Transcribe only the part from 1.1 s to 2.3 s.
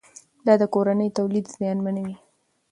تولید زیانمنوي.